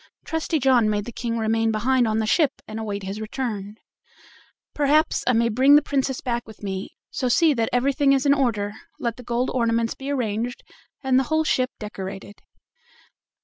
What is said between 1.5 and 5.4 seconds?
behind on the ship and await his return. "Perhaps," he said, "I